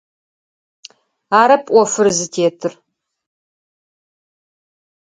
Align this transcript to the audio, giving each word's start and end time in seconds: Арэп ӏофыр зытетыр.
Арэп 1.39 1.63
ӏофыр 1.73 2.07
зытетыр. 2.17 2.73